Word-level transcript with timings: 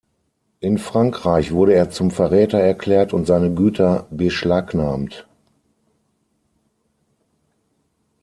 In 0.61 0.79
Frankreich 0.79 1.51
wurde 1.51 1.75
er 1.75 1.91
zum 1.91 2.09
Verräter 2.09 2.57
erklärt 2.59 3.13
und 3.13 3.27
seine 3.27 3.53
Güter 3.53 4.07
beschlagnahmt. 4.09 5.27